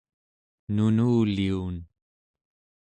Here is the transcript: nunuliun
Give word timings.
nunuliun 0.75 1.75